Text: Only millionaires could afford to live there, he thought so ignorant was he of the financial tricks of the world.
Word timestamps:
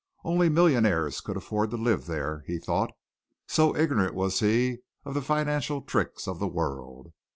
Only 0.23 0.49
millionaires 0.49 1.21
could 1.21 1.37
afford 1.37 1.69
to 1.69 1.77
live 1.77 2.07
there, 2.07 2.43
he 2.47 2.57
thought 2.57 2.89
so 3.45 3.75
ignorant 3.75 4.15
was 4.15 4.39
he 4.39 4.79
of 5.05 5.13
the 5.13 5.21
financial 5.21 5.83
tricks 5.83 6.27
of 6.27 6.39
the 6.39 6.47
world. 6.47 7.13